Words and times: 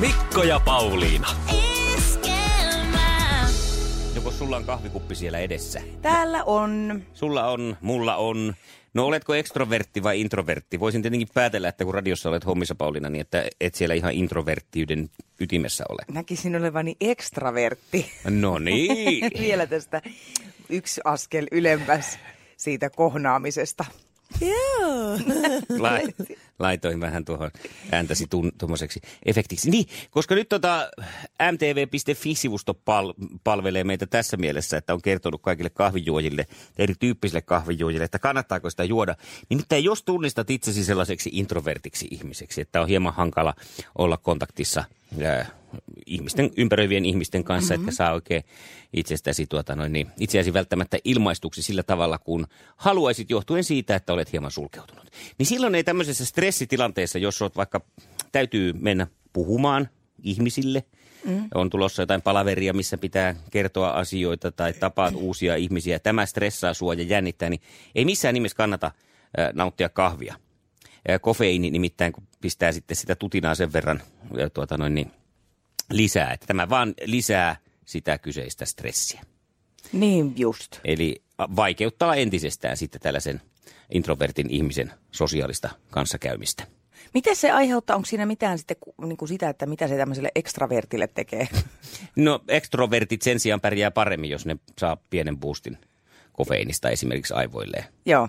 Mikko 0.00 0.42
ja 0.42 0.60
Pauliina. 0.60 1.28
Joko 4.14 4.30
sulla 4.30 4.56
on 4.56 4.64
kahvikuppi 4.64 5.14
siellä 5.14 5.38
edessä? 5.38 5.80
Täällä 6.02 6.44
on. 6.44 7.02
Sulla 7.12 7.48
on, 7.48 7.76
mulla 7.80 8.16
on. 8.16 8.54
No 8.94 9.06
oletko 9.06 9.34
ekstrovertti 9.34 10.02
vai 10.02 10.20
introvertti? 10.20 10.80
Voisin 10.80 11.02
tietenkin 11.02 11.28
päätellä, 11.34 11.68
että 11.68 11.84
kun 11.84 11.94
radiossa 11.94 12.28
olet 12.28 12.46
hommissa 12.46 12.74
Pauliina, 12.74 13.10
niin 13.10 13.20
että 13.20 13.44
et 13.60 13.74
siellä 13.74 13.94
ihan 13.94 14.12
introverttiyden 14.12 15.10
ytimessä 15.40 15.84
ole. 15.88 16.02
Näkisin 16.12 16.56
olevani 16.56 16.96
ekstravertti. 17.00 18.12
No 18.30 18.58
niin. 18.58 19.30
Vielä 19.40 19.66
tästä 19.66 20.02
yksi 20.68 21.00
askel 21.04 21.46
ylemmäs 21.52 22.18
siitä 22.56 22.90
kohnaamisesta. 22.90 23.84
Joo. 24.40 25.18
laitoin 26.58 27.00
vähän 27.00 27.24
tuohon 27.24 27.50
ääntäsi 27.92 28.26
tuommoiseksi 28.58 29.00
efektiksi. 29.24 29.70
Niin, 29.70 29.86
koska 30.10 30.34
nyt 30.34 30.48
tota 30.48 30.90
mtv.fi-sivusto 31.52 32.74
pal- 32.74 33.14
palvelee 33.44 33.84
meitä 33.84 34.06
tässä 34.06 34.36
mielessä, 34.36 34.76
että 34.76 34.94
on 34.94 35.02
kertonut 35.02 35.42
kaikille 35.42 35.70
kahvijuojille, 35.70 36.46
erityyppisille 36.78 37.42
kahvijuojille, 37.42 38.04
että 38.04 38.18
kannattaako 38.18 38.70
sitä 38.70 38.84
juoda. 38.84 39.16
Nimittäin 39.48 39.84
jos 39.84 40.02
tunnistat 40.02 40.50
itsesi 40.50 40.84
sellaiseksi 40.84 41.30
introvertiksi 41.32 42.08
ihmiseksi, 42.10 42.60
että 42.60 42.80
on 42.80 42.88
hieman 42.88 43.14
hankala 43.14 43.54
olla 43.98 44.16
kontaktissa 44.16 44.84
ää, 45.24 45.46
ihmisten, 46.06 46.50
ympäröivien 46.56 47.04
ihmisten 47.04 47.44
kanssa, 47.44 47.74
mm-hmm. 47.74 47.88
että 47.88 47.96
saa 47.96 48.12
oikein 48.12 48.44
itsestäsi 48.92 49.46
tuota 49.46 49.76
noin, 49.76 49.92
niin, 49.92 50.06
itseäsi 50.20 50.52
välttämättä 50.52 50.98
ilmaistuksi 51.04 51.62
sillä 51.62 51.82
tavalla, 51.82 52.18
kun 52.18 52.46
haluaisit 52.76 53.30
johtuen 53.30 53.64
siitä, 53.64 53.96
että 53.96 54.12
olet 54.12 54.32
hieman 54.32 54.50
sulkeutunut. 54.50 55.04
Niin 55.38 55.46
silloin 55.46 55.74
ei 55.74 55.84
tämmöisessä 55.84 56.24
stressitilanteessa, 56.44 57.18
jos 57.18 57.42
olet 57.42 57.56
vaikka, 57.56 57.80
täytyy 58.32 58.72
mennä 58.72 59.06
puhumaan 59.32 59.88
ihmisille, 60.22 60.84
mm. 61.26 61.48
on 61.54 61.70
tulossa 61.70 62.02
jotain 62.02 62.22
palaveria, 62.22 62.72
missä 62.72 62.98
pitää 62.98 63.34
kertoa 63.50 63.90
asioita 63.90 64.52
tai 64.52 64.72
tapaat 64.72 65.14
uusia 65.14 65.56
ihmisiä, 65.56 65.98
tämä 65.98 66.26
stressaa 66.26 66.74
sua 66.74 66.94
ja 66.94 67.02
jännittää, 67.02 67.50
niin 67.50 67.60
ei 67.94 68.04
missään 68.04 68.34
nimessä 68.34 68.56
kannata 68.56 68.86
äh, 68.86 69.48
nauttia 69.52 69.88
kahvia. 69.88 70.34
Äh, 71.10 71.20
kofeiini 71.20 71.70
nimittäin 71.70 72.12
kun 72.12 72.24
pistää 72.40 72.72
sitten 72.72 72.96
sitä 72.96 73.14
tutinaa 73.14 73.54
sen 73.54 73.72
verran 73.72 74.02
tuota 74.54 74.78
noin, 74.78 74.94
niin, 74.94 75.10
lisää, 75.90 76.32
että 76.32 76.46
tämä 76.46 76.68
vaan 76.68 76.94
lisää 77.04 77.56
sitä 77.84 78.18
kyseistä 78.18 78.64
stressiä. 78.64 79.22
Niin 79.92 80.34
just. 80.36 80.80
Eli 80.84 81.22
vaikeuttaa 81.38 82.14
entisestään 82.14 82.76
sitten 82.76 83.00
tällaisen 83.00 83.40
introvertin 83.90 84.50
ihmisen 84.50 84.92
sosiaalista 85.10 85.70
kanssakäymistä. 85.90 86.64
Miten 87.14 87.36
se 87.36 87.50
aiheuttaa, 87.50 87.96
onko 87.96 88.06
siinä 88.06 88.26
mitään 88.26 88.58
sitten 88.58 88.76
niin 89.04 89.16
kuin 89.16 89.28
sitä, 89.28 89.48
että 89.48 89.66
mitä 89.66 89.88
se 89.88 89.96
tämmöiselle 89.96 90.30
ekstravertille 90.34 91.06
tekee? 91.06 91.48
No 92.16 92.40
ekstrovertit 92.48 93.22
sen 93.22 93.40
sijaan 93.40 93.60
pärjää 93.60 93.90
paremmin, 93.90 94.30
jos 94.30 94.46
ne 94.46 94.56
saa 94.78 94.96
pienen 95.10 95.36
boostin 95.36 95.78
kofeiinista 96.32 96.90
esimerkiksi 96.90 97.34
aivoilleen. 97.34 97.84
Joo. 98.06 98.28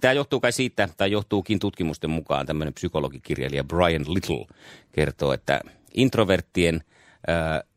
Tämä 0.00 0.12
johtuu 0.12 0.40
kai 0.40 0.52
siitä, 0.52 0.88
tai 0.96 1.10
johtuukin 1.10 1.58
tutkimusten 1.58 2.10
mukaan, 2.10 2.46
tämmöinen 2.46 2.74
psykologikirjailija 2.74 3.64
Brian 3.64 4.04
Little 4.14 4.46
kertoo, 4.92 5.32
että 5.32 5.60
introverttien 5.94 6.80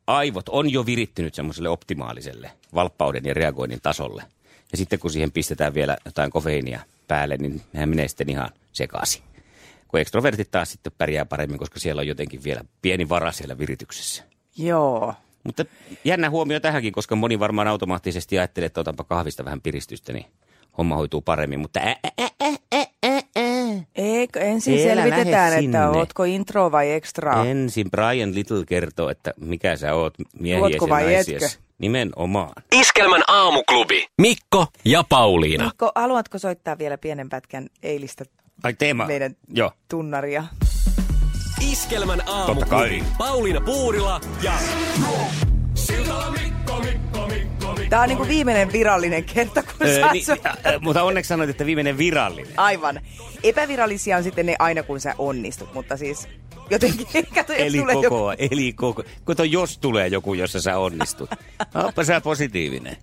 aivot 0.08 0.50
on 0.50 0.72
jo 0.72 0.86
virittynyt 0.86 1.34
semmoiselle 1.36 1.70
optimaaliselle 1.70 2.52
valppauden 2.74 3.26
ja 3.26 3.34
reagoinnin 3.34 3.82
tasolle. 3.82 4.24
Ja 4.72 4.78
sitten 4.78 5.00
kun 5.00 5.12
siihen 5.12 5.32
pistetään 5.32 5.74
vielä 5.74 5.98
jotain 6.06 6.32
kofeiinia 6.32 6.80
päälle, 7.08 7.38
niin 7.38 7.62
nehän 7.74 7.90
menee 7.90 8.08
sitten 8.08 8.30
ihan 8.30 8.50
sekaisin. 8.72 9.24
Kun 9.88 10.00
ekstrovertit 10.00 10.52
taas 10.52 10.72
sitten 10.72 10.94
pärjää 10.98 11.26
paremmin, 11.26 11.60
koska 11.60 11.80
siellä 11.80 12.00
on 12.00 12.08
jotenkin 12.08 12.44
vielä 12.44 12.62
pieni 12.82 13.10
vara 13.10 13.32
siellä 13.32 13.58
virityksessä. 13.58 14.24
Joo. 14.58 15.14
Mutta 15.44 15.66
jännä 16.04 16.30
huomio 16.30 16.60
tähänkin, 16.60 16.94
koska 16.94 17.16
moni 17.16 17.40
varmaan 17.40 17.68
automaattisesti 17.68 18.40
ajattelee, 18.40 18.66
että 18.66 18.82
otanpa 18.82 19.04
kahvista 19.04 19.46
vähän 19.46 19.62
piristystä, 19.62 20.14
niin 20.14 20.26
homma 20.78 20.96
hoituu 20.96 21.22
paremmin. 21.22 21.60
Mutta 21.60 21.80
ä, 21.80 21.96
ä, 22.22 22.30
ä, 22.44 22.48
ä. 22.76 22.86
Eikö 24.00 24.40
ensin 24.40 24.74
Elä 24.80 25.02
selvitetään, 25.04 25.64
että 25.66 25.90
ootko 25.90 26.24
intro 26.24 26.72
vai 26.72 26.92
extra? 26.92 27.44
Ensin 27.46 27.92
Brian 27.92 28.36
Little 28.36 28.66
kertoo, 28.68 29.10
että 29.10 29.34
mikä 29.40 29.76
sä 29.78 29.94
oot 29.96 30.14
miehiesi 30.40 30.64
Ootko 30.74 30.90
vai 30.90 31.16
etkö? 31.16 31.50
Nimenomaan. 31.78 32.52
Iskelmän 32.72 33.22
aamuklubi. 33.28 34.08
Mikko 34.22 34.68
ja 34.86 35.04
Pauliina. 35.10 35.64
Mikko, 35.66 35.92
haluatko 35.96 36.38
soittaa 36.40 36.78
vielä 36.78 36.98
pienen 36.98 37.30
pätkän 37.30 37.68
eilistä 37.84 38.26
Ai 38.64 38.74
teema. 38.74 39.06
meidän 39.06 39.36
Joo. 39.54 39.72
tunnaria? 39.90 40.44
Iskelmän 41.72 42.18
Totta 42.18 42.32
aamuklubi. 42.34 42.70
kai. 42.70 43.04
Pauliina 43.18 43.62
Puurila 43.62 44.22
ja 44.44 44.54
Tämä 47.90 48.02
on 48.02 48.08
niin 48.10 48.18
kuin 48.18 48.30
viimeinen 48.30 48.72
virallinen 48.72 49.24
kerta, 49.24 49.64
kun 49.64 49.88
Öö, 49.88 50.00
sä 50.00 50.12
niin, 50.12 50.26
so- 50.26 50.34
ä, 50.46 50.50
ä, 50.50 50.80
mutta 50.82 51.04
onneksi 51.04 51.30
sanoit, 51.30 51.50
että 51.50 51.66
viimeinen 51.66 51.98
virallinen. 51.98 52.54
Aivan. 52.58 53.02
Epävirallisia 53.44 54.18
on 54.18 54.24
sitten 54.24 54.46
ne 54.46 54.56
aina, 54.60 54.84
kun 54.84 55.00
sä 55.00 55.16
onnistut, 55.18 55.74
mutta 55.74 55.98
siis 55.98 56.28
jotenkin, 56.70 57.08
kato, 57.36 57.54
Eli 57.54 57.78
tulee 57.78 57.96
koko, 57.96 58.32
joku... 58.32 58.46
eli 58.54 58.74
koko. 58.74 59.04
Kato, 59.24 59.44
jos 59.44 59.78
tulee 59.78 60.08
joku, 60.08 60.34
jossa 60.34 60.62
sä 60.62 60.78
onnistut. 60.78 61.30
Oppa 61.76 62.04
sä 62.04 62.22
positiivinen. 62.22 62.98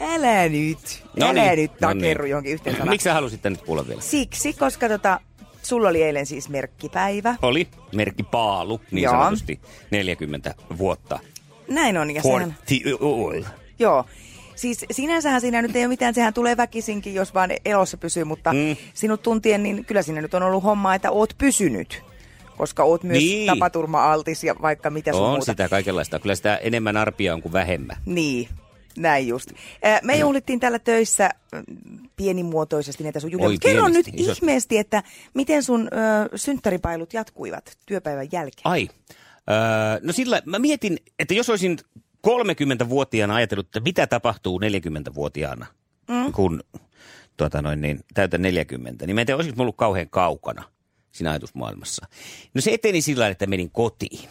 Älä 0.00 0.48
nyt, 0.48 1.04
No 1.16 1.26
älä 1.26 1.32
niin, 1.42 1.56
nyt 1.56 1.80
no 1.80 1.88
takerru 1.88 2.22
niin. 2.24 2.30
johonkin 2.30 2.52
yhteen 2.52 2.76
sanaan. 2.76 2.90
Miksi 2.90 3.04
sä 3.04 3.14
halusit 3.14 3.42
tänne 3.42 3.58
kuulla 3.66 3.88
vielä? 3.88 4.00
Siksi, 4.00 4.52
koska 4.52 4.88
tota, 4.88 5.20
sulla 5.62 5.88
oli 5.88 6.02
eilen 6.02 6.26
siis 6.26 6.48
merkkipäivä. 6.48 7.36
Oli 7.42 7.68
merkki 7.94 8.22
Paalu, 8.22 8.80
niin 8.90 9.02
Joo. 9.02 9.12
sanotusti 9.12 9.60
40 9.90 10.54
vuotta. 10.78 11.18
Näin 11.68 11.96
on, 11.96 12.10
ja 12.10 12.22
sehän, 12.22 12.56
joo. 13.78 14.04
Siis 14.56 14.84
sinänsähän 14.90 15.40
siinä 15.40 15.62
nyt 15.62 15.76
ei 15.76 15.82
ole 15.82 15.88
mitään, 15.88 16.14
sehän 16.14 16.34
tulee 16.34 16.56
väkisinkin, 16.56 17.14
jos 17.14 17.34
vaan 17.34 17.50
elossa 17.64 17.96
pysyy, 17.96 18.24
mutta 18.24 18.52
Mm. 18.52 18.58
mm. 18.58 18.76
sinut 18.94 19.22
tuntien, 19.22 19.62
niin 19.62 19.84
kyllä 19.84 20.02
siinä 20.02 20.20
nyt 20.22 20.34
on 20.34 20.42
ollut 20.42 20.64
hommaa, 20.64 20.94
että 20.94 21.10
oot 21.10 21.34
pysynyt. 21.38 22.02
Koska 22.56 22.84
oot 22.84 23.02
myös 23.02 23.18
Niin. 23.18 23.46
tapaturma-altis 23.46 24.44
ja 24.44 24.54
vaikka 24.62 24.90
mitä 24.90 25.12
sun 25.12 25.22
On 25.22 25.30
muuta. 25.30 25.44
sitä 25.44 25.68
kaikenlaista. 25.68 26.18
Kyllä 26.18 26.34
sitä 26.34 26.56
enemmän 26.56 26.96
arpia 26.96 27.34
on 27.34 27.42
kuin 27.42 27.52
vähemmän. 27.52 27.96
Niin, 28.06 28.48
näin 28.98 29.28
just. 29.28 29.52
Me 30.02 30.16
juhlittiin 30.16 30.60
täällä 30.60 30.78
töissä 30.78 31.30
mm, 31.54 31.62
pienimuotoisesti 32.16 33.02
näitä 33.04 33.20
sun 33.20 33.30
juhlia. 33.32 33.58
Kerro 33.60 33.88
nyt 33.88 34.06
pienesti, 34.06 34.32
isot- 34.32 34.36
ihmeesti, 34.42 34.78
että 34.78 35.02
miten 35.34 35.62
sun 35.62 35.88
ö, 36.32 36.36
synttäripailut 36.38 37.12
jatkuivat 37.12 37.78
työpäivän 37.86 38.28
jälkeen. 38.32 38.62
Ai. 38.64 38.88
Öö, 39.50 39.56
no 40.02 40.12
sillä, 40.12 40.42
mä 40.44 40.58
mietin, 40.58 40.98
että 41.18 41.34
jos 41.34 41.50
olisin 41.50 41.78
30-vuotiaana 42.26 43.34
ajatellut, 43.34 43.66
että 43.66 43.80
mitä 43.80 44.06
tapahtuu 44.06 44.60
40-vuotiaana, 44.60 45.66
mm. 46.08 46.32
kun 46.32 46.62
tuota 47.36 47.62
noin, 47.62 47.80
niin, 47.80 48.00
täytän 48.14 48.42
40, 48.42 49.06
niin 49.06 49.14
mä 49.14 49.20
en 49.20 49.26
tiedä, 49.26 49.36
olisiko 49.36 49.62
ollut 49.62 49.76
kauhean 49.76 50.10
kaukana 50.10 50.64
siinä 51.12 51.30
ajatusmaailmassa. 51.30 52.06
No 52.54 52.60
se 52.60 52.72
eteni 52.72 53.00
sillä 53.00 53.28
että 53.28 53.46
menin 53.46 53.70
kotiin 53.70 54.28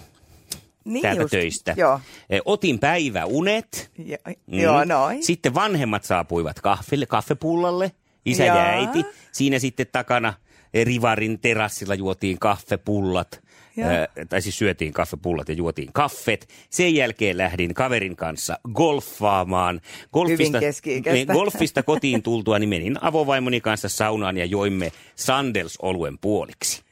niin 0.85 1.01
täältä 1.01 1.21
just. 1.21 1.31
töistä. 1.31 1.73
Joo. 1.77 1.99
Eh, 2.29 2.41
Otin 2.45 2.79
päiväunet. 2.79 3.91
Ja, 3.97 4.17
Mm. 4.25 4.59
Joo, 4.59 4.83
noin. 4.85 5.23
Sitten 5.23 5.53
vanhemmat 5.53 6.03
saapuivat 6.03 6.61
kaffelle, 6.61 7.05
kaffepullalle, 7.05 7.91
isä 8.25 8.45
Jaa. 8.45 8.57
ja 8.57 8.63
äiti. 8.63 9.05
Siinä 9.31 9.59
sitten 9.59 9.87
takana 9.91 10.33
eh, 10.73 10.85
Rivarin 10.85 11.39
terassilla 11.39 11.95
juotiin 11.95 12.39
kaffepullat. 12.39 13.41
Äh, 13.83 14.27
tai 14.29 14.41
siis 14.41 14.57
syötiin 14.57 14.93
kaffepullat 14.93 15.49
ja 15.49 15.55
juotiin 15.55 15.89
kaffet. 15.93 16.49
Sen 16.69 16.95
jälkeen 16.95 17.37
lähdin 17.37 17.73
kaverin 17.73 18.15
kanssa 18.15 18.59
golfaamaan. 18.73 19.81
Hyvin 20.27 20.59
keski-ikäistä. 20.59 21.33
niin, 21.33 21.39
golfista 21.39 21.83
kotiin 21.83 22.23
tultua, 22.23 22.59
niin 22.59 22.69
menin 22.69 23.03
avovaimoni 23.03 23.61
kanssa 23.61 23.89
saunaan 23.89 24.37
ja 24.37 24.45
joimme 24.45 24.91
Sandels-oluen 25.15 26.17
puoliksi. 26.17 26.85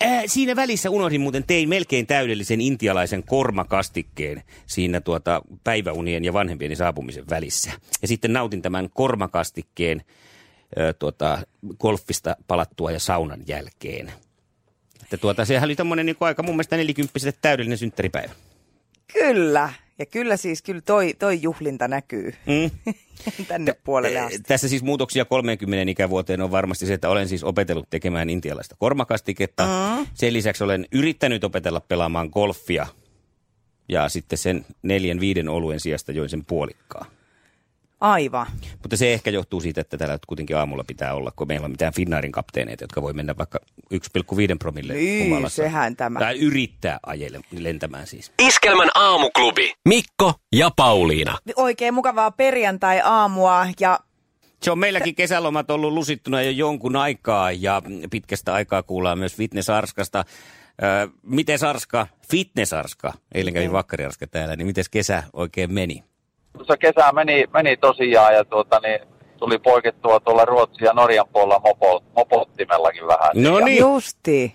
Ää, 0.00 0.22
siinä 0.26 0.56
välissä 0.56 0.90
unohdin 0.90 1.20
muuten, 1.20 1.44
tein 1.46 1.68
melkein 1.68 2.06
täydellisen 2.06 2.60
intialaisen 2.60 3.22
kormakastikkeen 3.22 4.42
siinä 4.66 5.00
tuota 5.00 5.42
päiväunien 5.64 6.24
ja 6.24 6.32
vanhempieni 6.32 6.76
saapumisen 6.76 7.24
välissä. 7.30 7.70
Ja 8.02 8.08
sitten 8.08 8.32
nautin 8.32 8.62
tämän 8.62 8.88
kormakastikkeen 8.90 10.02
ää, 10.76 10.92
tuota, 10.92 11.38
golfista 11.78 12.36
palattua 12.46 12.90
ja 12.90 13.00
saunan 13.00 13.40
jälkeen. 13.46 14.12
Että 15.14 15.20
tuota, 15.20 15.44
sehän 15.44 15.64
oli 15.64 15.76
tommonen 15.76 16.06
niin 16.06 16.16
aika 16.20 16.42
mun 16.42 16.54
mielestä 16.54 16.76
nelikymppiselle 16.76 17.38
täydellinen 17.42 17.78
synttäripäivä. 17.78 18.32
Kyllä. 19.12 19.72
Ja 19.98 20.06
kyllä 20.06 20.36
siis, 20.36 20.62
kyllä 20.62 20.80
toi, 20.80 21.14
toi 21.18 21.42
juhlinta 21.42 21.88
näkyy 21.88 22.34
Mm. 22.46 22.94
tänne 23.48 23.74
puolelle 23.84 24.20
asti. 24.20 24.38
Tässä 24.38 24.68
siis 24.68 24.82
muutoksia 24.82 25.24
30 25.24 25.90
ikävuoteen 25.90 26.40
on 26.42 26.50
varmasti 26.50 26.86
se, 26.86 26.94
että 26.94 27.08
olen 27.08 27.28
siis 27.28 27.44
opetellut 27.44 27.90
tekemään 27.90 28.30
intialaista 28.30 28.76
kormakastiketta. 28.78 29.66
Mm. 29.66 30.06
Sen 30.14 30.32
lisäksi 30.32 30.64
olen 30.64 30.86
yrittänyt 30.92 31.44
opetella 31.44 31.80
pelaamaan 31.80 32.28
golfia. 32.32 32.86
Ja 33.88 34.08
sitten 34.08 34.38
sen 34.38 34.66
neljän 34.82 35.20
viiden 35.20 35.48
oluen 35.48 35.80
sijasta 35.80 36.12
join 36.12 36.28
sen 36.28 36.44
puolikkaa. 36.44 37.06
Aivan. 38.02 38.46
Mutta 38.82 38.96
se 38.96 39.12
ehkä 39.12 39.30
johtuu 39.30 39.60
siitä, 39.60 39.80
että 39.80 39.96
täällä 39.98 40.18
kuitenkin 40.26 40.56
aamulla 40.56 40.84
pitää 40.84 41.14
olla, 41.14 41.32
kun 41.36 41.48
meillä 41.48 41.64
on 41.64 41.70
mitään 41.70 41.92
Finnairin 41.94 42.32
kapteeneita, 42.32 42.84
jotka 42.84 43.02
voi 43.02 43.12
mennä 43.12 43.34
vaikka 43.38 43.58
1,5 43.94 43.98
promille 44.58 44.92
Niin, 44.94 45.24
humalassa. 45.24 45.62
sehän 45.62 45.96
tämä. 45.96 46.18
Tai 46.18 46.38
yrittää 46.38 46.98
ajelle, 47.06 47.40
lentämään 47.58 48.06
siis. 48.06 48.32
Iskelmän 48.38 48.88
aamuklubi. 48.94 49.74
Mikko 49.88 50.34
ja 50.52 50.70
Pauliina. 50.76 51.38
Oikein 51.56 51.94
mukavaa 51.94 52.30
perjantai-aamua 52.30 53.66
ja 53.80 54.00
Se 54.62 54.70
on 54.70 54.78
meilläkin 54.78 55.14
kesälomat 55.14 55.70
ollut 55.70 55.92
lusittuna 55.92 56.42
jo 56.42 56.50
jonkun 56.50 56.96
aikaa 56.96 57.52
ja 57.52 57.82
pitkästä 58.10 58.54
aikaa 58.54 58.82
kuullaan 58.82 59.18
myös 59.18 59.36
Fitness-Arskasta. 59.36 60.24
Öö, 60.82 61.08
miten 61.22 61.58
Arska, 61.68 62.06
Fitness-Arska, 62.30 63.12
eilen 63.34 63.54
kävi 63.54 63.72
Vakkari-Arska 63.72 64.26
täällä, 64.26 64.56
niin 64.56 64.66
miten 64.66 64.84
kesä 64.90 65.22
oikein 65.32 65.72
meni? 65.74 66.04
Tuossa 66.56 66.76
kesä 66.76 67.12
meni, 67.12 67.44
meni 67.52 67.76
tosiaan 67.76 68.34
ja 68.34 68.44
tuota, 68.44 68.80
niin, 68.80 69.00
tuli 69.38 69.58
poikettua 69.58 70.20
tuolla 70.20 70.44
Ruotsin 70.44 70.84
ja 70.84 70.92
Norjan 70.92 71.26
puolella 71.32 71.60
mopo, 71.64 72.02
mopottimellakin 72.16 73.06
vähän. 73.06 73.30
No 73.34 73.60
niin, 73.60 73.78
justi. 73.78 74.54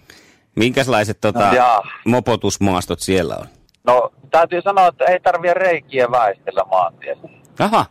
minkälaiset 0.55 1.17
tota, 1.21 1.51
No, 1.51 1.81
mopotusmaastot 2.05 2.99
siellä 2.99 3.35
on? 3.35 3.45
No 3.83 4.11
täytyy 4.31 4.61
sanoa, 4.61 4.88
että 4.88 5.05
ei 5.05 5.19
tarvitse 5.19 5.53
reikiä 5.53 6.11
väistellä 6.11 6.63
maantiessä. 6.71 7.27
Aha, 7.59 7.85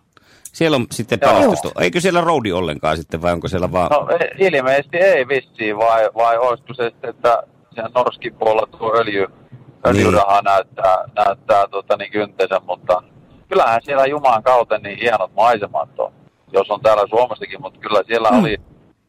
siellä 0.52 0.76
on 0.76 0.86
sitten 0.90 1.20
panostusta. 1.20 1.80
Eikö 1.80 2.00
siellä 2.00 2.20
roadi 2.20 2.52
ollenkaan 2.52 2.96
sitten 2.96 3.22
vai 3.22 3.32
onko 3.32 3.48
siellä 3.48 3.72
vaan... 3.72 3.90
No 3.90 4.08
e- 4.20 4.46
ilmeisesti 4.46 4.96
ei 4.96 5.28
vissiin, 5.28 5.78
vai, 5.78 6.10
vai 6.14 6.38
olisiko 6.38 6.74
se 6.74 6.84
sitten, 6.90 7.10
että 7.10 7.42
siellä 7.74 7.90
Norskin 7.94 8.34
puolella 8.34 8.66
tuo 8.78 8.94
öljy, 8.96 9.26
öljyraha 9.86 10.40
näyttää, 10.42 11.04
näyttää 11.16 11.68
tuota, 11.68 11.96
niin 11.96 12.12
kyntensä, 12.12 12.60
mutta 12.66 12.75
kyllähän 13.66 13.82
siellä 13.84 14.06
Jumalan 14.06 14.42
kautta 14.42 14.78
niin 14.78 14.98
hienot 14.98 15.34
maisemat 15.34 15.88
on, 15.98 16.12
jos 16.52 16.70
on 16.70 16.80
täällä 16.80 17.06
Suomessakin, 17.10 17.60
mutta 17.60 17.80
kyllä 17.80 18.02
siellä 18.06 18.30
Mm. 18.30 18.40
oli 18.40 18.56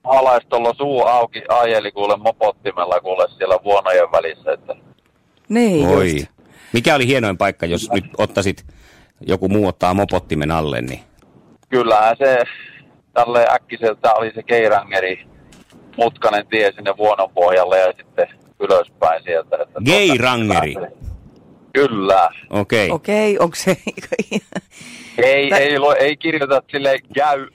maalaistolla 0.04 0.74
suu 0.77 1.04
auki, 1.06 1.44
ajeli 1.50 1.92
kuule 1.92 2.18
mopottimella 2.18 3.00
kuule 3.01 3.27
siellä 3.38 3.57
vuonojen 3.63 4.12
välissä, 4.12 4.51
että 4.54 4.75
Niin 5.50 5.88
Oi. 5.88 6.12
just. 6.13 6.27
Mikä 6.74 6.95
oli 6.95 7.07
hienoin 7.07 7.38
paikka, 7.38 7.65
jos 7.65 7.89
nyt 7.92 8.06
ottaisit, 8.18 8.65
joku 9.21 9.50
muu 9.50 9.68
ottaa 9.68 9.94
mopottimen 9.94 10.51
alle, 10.51 10.81
niin... 10.81 11.00
kyllähän 11.69 12.15
se 12.18 12.44
tälle 13.13 13.45
äkkiseltä 13.54 14.13
oli 14.13 14.31
se 14.36 14.44
Keirangeri 14.44 15.25
mutkainen 15.98 16.48
tie 16.48 16.71
sinne 16.75 16.98
vuonon 16.98 17.30
pohjalle 17.33 17.80
ja 17.80 17.94
sitten 17.98 18.27
ylöspäin 18.59 19.24
sieltä. 19.24 19.57
Että 19.62 19.80
Geirangeri. 19.86 20.75
Kyllä. 21.77 22.29
Okei. 22.50 22.85
Okay. 22.85 22.95
Okei, 22.95 23.39
onko 23.39 23.56
se... 23.56 23.77
Ei, 25.24 25.50
Tä- 25.50 25.57
ei, 25.57 25.79
lu- 25.79 25.95
ei 26.00 26.18
kirjoita 26.18 26.62
sille 26.71 27.00
käy 27.13 27.47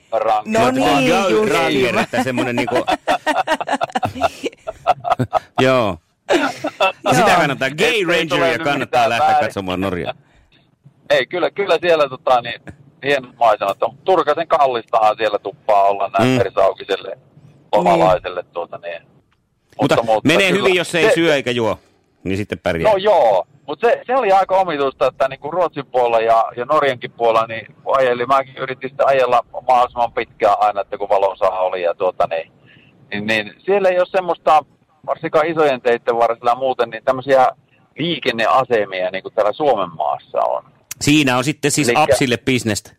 No 0.45 0.71
niin, 0.71 1.07
just. 1.29 1.51
Ranger, 1.53 1.99
että 1.99 2.23
semmoinen 2.23 2.55
niinku... 2.55 2.75
Joo. 5.61 5.97
Sitä 7.15 7.35
kannattaa. 7.37 7.69
Gay 7.69 8.03
Rangeria 8.07 8.59
kannattaa 8.59 9.09
lähteä 9.09 9.27
väärin. 9.27 9.45
katsomaan 9.45 9.81
Norjaa. 9.81 10.13
Ei, 11.09 11.25
kyllä, 11.25 11.51
kyllä 11.51 11.77
siellä 11.81 12.09
tota, 12.09 12.41
niin, 12.41 12.61
hienot 13.05 13.35
maisemat 13.35 13.83
on. 13.83 13.97
Turkasen 14.03 14.47
kallistahan 14.47 15.15
siellä 15.17 15.39
tuppaa 15.39 15.83
olla 15.83 16.11
näin 16.19 16.29
Mm. 16.29 16.33
mm. 16.33 16.37
persaukiselle 16.43 17.17
omalaiselle. 17.71 18.43
Tuota, 18.53 18.79
niin. 18.83 19.01
Mutta, 19.81 19.95
menee 20.23 20.51
kyllä- 20.51 20.61
hyvin, 20.63 20.75
jos 20.75 20.95
ei 20.95 21.11
syö 21.15 21.35
eikä 21.35 21.51
juo. 21.51 21.79
Niin 22.23 22.37
sitten 22.37 22.59
pärjää. 22.59 22.91
No 22.91 22.97
joo, 22.97 23.47
mutta 23.67 23.87
se, 23.87 24.01
se 24.07 24.15
oli 24.15 24.31
aika 24.31 24.57
omituista, 24.57 25.07
että 25.07 25.27
niinku 25.27 25.51
Ruotsin 25.51 25.85
puolella 25.85 26.19
ja, 26.19 26.45
ja 26.57 26.65
Norjankin 26.65 27.11
puolella, 27.11 27.47
niin 27.47 27.75
kun 27.83 27.97
ajeli, 27.97 28.25
mäkin 28.25 28.57
yritin 28.57 28.89
sitä 28.89 29.05
ajella 29.05 29.45
mahdollisimman 29.67 30.13
pitkään 30.13 30.55
aina, 30.59 30.81
että 30.81 30.97
kun 30.97 31.09
valonsaha 31.09 31.59
oli 31.59 31.81
ja 31.81 31.93
tuota 31.95 32.27
niin, 32.29 32.51
niin, 33.11 33.27
niin 33.27 33.53
siellä 33.65 33.89
ei 33.89 33.97
ole 33.97 34.07
semmoista, 34.11 34.65
varsinkaan 35.05 35.47
isojen 35.47 35.81
teiden 35.81 36.17
varsilla 36.17 36.51
ja 36.51 36.55
muuten, 36.55 36.89
niin 36.89 37.03
tämmöisiä 37.03 37.47
liikenneasemia, 37.99 39.09
niin 39.11 39.23
kuin 39.23 39.33
täällä 39.33 39.53
Suomen 39.53 39.95
maassa 39.95 40.39
on. 40.41 40.63
Siinä 41.01 41.37
on 41.37 41.43
sitten 41.43 41.71
siis 41.71 41.87
Elikkä- 41.89 42.03
apsille 42.03 42.37
bisnestä. 42.37 42.91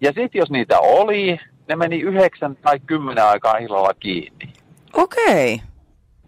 Ja 0.00 0.12
sitten 0.12 0.38
jos 0.38 0.50
niitä 0.50 0.78
oli, 0.80 1.38
ne 1.68 1.76
meni 1.76 2.00
yhdeksän 2.00 2.56
tai 2.56 2.80
kymmenen 2.80 3.24
aikaa 3.24 3.56
illalla 3.56 3.94
kiinni. 3.94 4.52
Okei. 4.92 5.60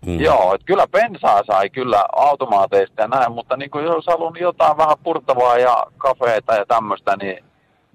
Mm. 0.06 0.20
Joo, 0.20 0.54
että 0.54 0.64
kyllä 0.66 0.86
bensaa 0.86 1.42
sai 1.46 1.70
kyllä 1.70 2.04
automaateista 2.16 3.02
ja 3.02 3.08
näin, 3.08 3.32
mutta 3.32 3.56
niin 3.56 3.70
kuin 3.70 3.84
jos 3.84 4.06
haluan 4.06 4.36
jotain 4.40 4.76
vähän 4.76 4.96
purtavaa 5.02 5.58
ja 5.58 5.86
kafeita 5.98 6.54
ja 6.54 6.66
tämmöistä, 6.66 7.16
niin 7.16 7.44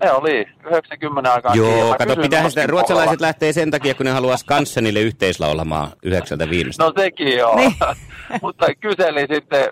ne 0.03 0.11
oli 0.11 0.45
90 0.65 1.33
aikaa. 1.33 1.55
Joo, 1.55 1.95
kato, 1.97 2.15
pitää 2.15 2.49
sitä, 2.49 2.67
ruotsalaiset 2.67 3.09
puolella. 3.09 3.25
lähtee 3.27 3.53
sen 3.53 3.71
takia, 3.71 3.93
kun 3.93 4.05
ne 4.05 4.11
haluaa 4.11 4.37
Skansenille 4.37 4.99
yhteislaulamaan 4.99 5.87
yhdeksältä 6.03 6.49
viimeistä. 6.49 6.83
No 6.83 6.93
sekin 6.97 7.37
joo, 7.37 7.55
Niin. 7.55 7.75
mutta 8.41 8.65
kyseli 8.79 9.27
sitten 9.33 9.65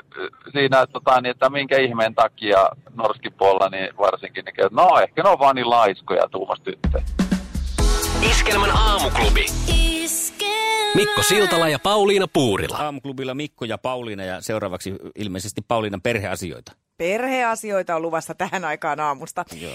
siinä, 0.52 0.86
tota, 0.88 1.22
niin, 1.22 1.32
että 1.32 1.50
minkä 1.50 1.78
ihmeen 1.78 2.16
takia 2.16 2.70
Norskin 2.96 3.34
puolella 3.34 3.70
niin 3.70 3.90
varsinkin, 3.98 4.46
niin, 4.46 4.66
että 4.66 4.82
no 4.82 5.00
ehkä 5.00 5.24
ne 5.24 5.30
on 5.30 5.40
vaan 5.40 5.56
niin 5.56 5.70
laiskoja 5.70 6.28
tuumas 6.32 6.60
tyttö. 6.62 7.02
Iskelmän 8.22 8.72
aamuklubi. 8.72 9.46
Mikko 10.96 11.24
Siltala 11.24 11.70
ja 11.70 11.80
Pauliina 11.80 12.28
Puurila. 12.28 12.78
Aamuklubilla 12.78 13.34
Mikko 13.34 13.66
ja 13.66 13.78
Pauliina 13.78 14.24
ja 14.24 14.42
seuraavaksi 14.42 14.96
ilmeisesti 15.16 15.62
Pauliinan 15.68 16.02
perheasioita. 16.02 16.72
Perheasioita 16.98 17.96
on 17.96 18.02
luvassa 18.02 18.36
tähän 18.36 18.66
aikaan 18.66 19.00
aamusta. 19.00 19.46
Joo. 19.62 19.74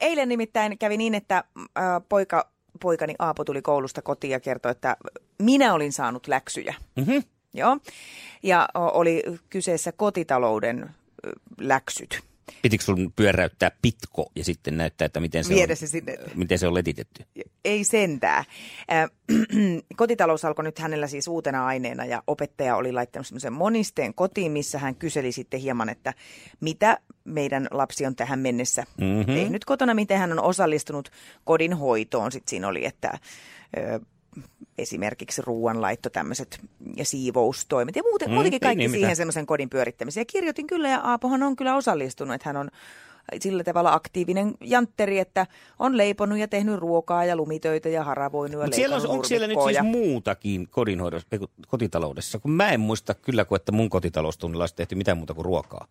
Eilen 0.00 0.28
nimittäin 0.28 0.78
kävi 0.78 0.96
niin, 0.96 1.14
että 1.14 1.44
poika, 2.08 2.50
poikani 2.80 3.14
Aapo 3.18 3.44
tuli 3.44 3.62
koulusta 3.62 4.02
kotiin 4.02 4.30
ja 4.30 4.40
kertoi, 4.40 4.72
että 4.72 4.96
minä 5.42 5.74
olin 5.74 5.92
saanut 5.92 6.28
läksyjä. 6.28 6.74
Mhm. 6.96 7.18
Joo. 7.54 7.78
Ja 8.42 8.68
oli 8.74 9.22
kyseessä 9.50 9.92
kotitalouden 9.92 10.90
läksyt. 11.60 12.20
Pitikö 12.62 12.84
sun 12.84 13.12
pyöräyttää 13.16 13.70
pitko 13.82 14.30
ja 14.36 14.44
sitten 14.44 14.76
näyttää, 14.76 15.06
että 15.06 15.20
miten 15.20 15.44
se, 15.44 15.54
Viedä 15.54 15.72
on, 15.72 15.76
se 15.76 15.86
sinne. 15.86 16.16
miten 16.34 16.58
se 16.58 16.66
on 16.66 16.74
letitetty? 16.74 17.24
Ei 17.64 17.84
sentää. 17.84 18.38
Äh, 18.38 19.10
Kotitalous 19.96 20.44
alkoi 20.44 20.64
nyt 20.64 20.78
hänellä 20.78 21.06
siis 21.06 21.28
uutena 21.28 21.66
aineena 21.66 22.04
ja 22.04 22.22
opettaja 22.26 22.76
oli 22.76 22.92
laittanut 22.92 23.26
semmoisen 23.26 23.52
monisteen 23.52 24.14
kotiin, 24.14 24.52
missä 24.52 24.78
hän 24.78 24.94
kyseli 24.96 25.32
sitten 25.32 25.60
hieman, 25.60 25.88
että 25.88 26.14
mitä 26.60 26.98
meidän 27.24 27.68
lapsi 27.70 28.06
on 28.06 28.16
tähän 28.16 28.38
mennessä 28.38 28.84
Mhm. 28.98 29.04
mm-hmm. 29.10 29.34
tehnyt 29.34 29.64
kotona, 29.64 29.94
miten 29.94 30.18
hän 30.18 30.32
on 30.32 30.40
osallistunut 30.40 31.10
kodin 31.44 31.72
hoitoon. 31.74 32.32
Sitten 32.32 32.50
siinä 32.50 32.68
oli, 32.68 32.84
että 32.84 33.18
esimerkiksi 34.78 35.42
ruoanlaitto, 35.42 36.10
tämmöiset 36.10 36.60
ja 36.96 37.04
siivoustoimet 37.04 37.96
ja 37.96 38.02
muuten, 38.02 38.28
Mm, 38.28 38.34
muutenkin 38.34 38.60
kaikki 38.60 38.78
niin, 38.78 38.90
siihen 38.90 39.16
semmoisen 39.16 39.46
kodin 39.46 39.70
pyörittämiseen. 39.70 40.22
Ja 40.22 40.26
kirjoitin 40.26 40.66
kyllä 40.66 40.88
ja 40.88 41.00
Aapohan 41.00 41.42
on 41.42 41.56
kyllä 41.56 41.76
osallistunut, 41.76 42.34
että 42.34 42.48
hän 42.48 42.56
on 42.56 42.70
sillä 43.40 43.64
tavalla 43.64 43.92
aktiivinen 43.92 44.54
jantteri, 44.60 45.18
että 45.18 45.46
on 45.78 45.96
leiponut 45.96 46.38
ja 46.38 46.48
tehnyt 46.48 46.78
ruokaa 46.78 47.24
ja 47.24 47.36
lumitöitä 47.36 47.88
ja 47.88 48.04
haravoinut 48.04 48.60
ja 48.60 48.66
Mutta 48.66 48.76
siellä 48.76 48.96
on, 48.96 49.06
onko 49.06 49.24
siellä 49.24 49.46
nyt 49.46 49.58
siis 49.64 49.76
ja... 49.76 49.82
muutakin 49.82 50.68
kodinhoidossa, 50.70 51.28
kotitaloudessa? 51.68 52.38
Kun 52.38 52.50
mä 52.50 52.70
en 52.70 52.80
muista 52.80 53.14
kyllä, 53.14 53.44
kun 53.44 53.56
että 53.56 53.72
mun 53.72 53.90
kotitaloustunnilla 53.90 54.62
olisi 54.62 54.74
tehty 54.74 54.94
mitään 54.94 55.18
muuta 55.18 55.34
kuin 55.34 55.44
ruokaa. 55.44 55.86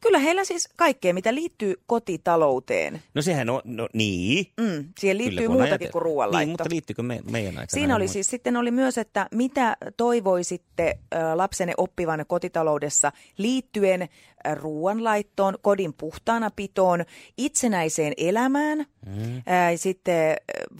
Kyllä 0.00 0.18
heillä 0.18 0.44
siis 0.44 0.68
kaikkea, 0.76 1.14
mitä 1.14 1.34
liittyy 1.34 1.74
kotitalouteen. 1.86 3.02
No 3.14 3.22
sehän 3.22 3.50
on, 3.50 3.60
no 3.64 3.88
niin. 3.92 4.46
Mm, 4.60 4.84
siihen 4.98 5.18
liittyy 5.18 5.36
Kyllä, 5.36 5.48
muutakin 5.48 5.72
ajatellut. 5.72 5.92
kuin 5.92 6.02
ruoanlaitto. 6.02 6.38
Niin, 6.38 6.48
mutta 6.48 6.70
liittyykö 6.70 7.02
me, 7.02 7.20
meidän 7.30 7.52
aikana? 7.52 7.66
Siinä 7.68 7.96
oli 7.96 8.04
En 8.04 8.08
siis 8.08 8.30
sitten 8.30 8.56
oli 8.56 8.70
myös, 8.70 8.98
että 8.98 9.28
mitä 9.34 9.76
toivoisitte 9.96 10.98
lapsenne 11.34 11.74
oppivan 11.76 12.24
kotitaloudessa 12.26 13.12
liittyen 13.38 14.08
ruoanlaittoon, 14.54 15.58
kodin 15.62 15.94
puhtaana 15.94 16.50
pitoon, 16.56 17.04
itsenäiseen 17.38 18.12
elämään, 18.16 18.78
mm. 19.06 19.36
ö, 19.36 19.76
sitten 19.76 20.36